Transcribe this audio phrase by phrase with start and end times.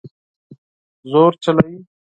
[1.09, 1.75] زور چلوي